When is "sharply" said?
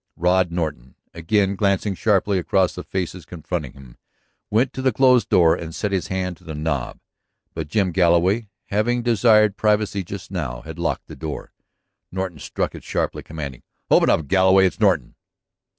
1.93-2.39, 12.83-13.21